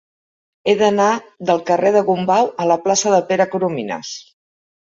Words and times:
He 0.71 0.73
d'anar 0.79 1.09
del 1.49 1.61
carrer 1.69 1.93
de 1.97 2.03
Gombau 2.09 2.51
a 2.65 2.67
la 2.73 2.81
plaça 2.87 3.15
de 3.17 3.23
Pere 3.29 3.49
Coromines. 3.55 4.19